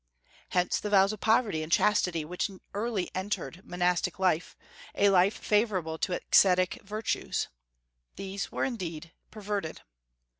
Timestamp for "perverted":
9.29-9.81